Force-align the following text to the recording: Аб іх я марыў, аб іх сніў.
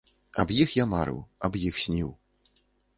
Аб 0.43 0.53
іх 0.63 0.73
я 0.79 0.85
марыў, 0.95 1.21
аб 1.47 1.53
іх 1.67 1.81
сніў. 1.87 2.11